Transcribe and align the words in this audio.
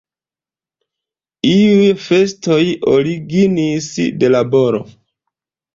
Iuj 1.49 1.93
festoj 2.07 2.59
originis 2.97 3.95
de 4.25 4.35
laboro. 4.39 4.83